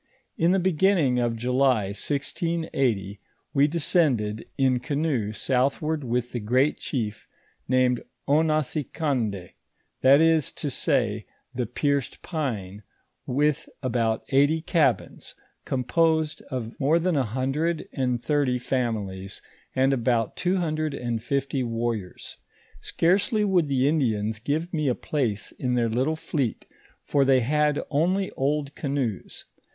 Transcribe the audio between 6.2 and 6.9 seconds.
the great